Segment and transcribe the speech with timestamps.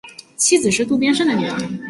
[0.35, 1.59] 妻子是渡边胜的女儿。